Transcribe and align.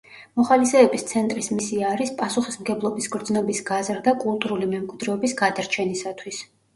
მოხალისეების 0.39 1.03
ცენტრის 1.09 1.49
მისია 1.57 1.91
არის 1.97 2.11
პასუხისმგებლობის 2.21 3.09
გრძნობის 3.15 3.59
გაზრდა 3.67 4.15
კულტურული 4.23 4.71
მემკვიდრეობის 4.73 5.37
გადარჩენისათვის. 5.43 6.41